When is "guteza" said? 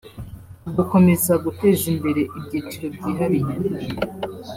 1.45-1.83